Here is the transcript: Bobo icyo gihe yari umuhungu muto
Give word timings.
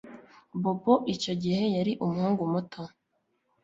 Bobo 0.61 0.93
icyo 1.13 1.33
gihe 1.43 1.63
yari 1.75 1.91
umuhungu 2.03 2.41
muto 2.53 2.81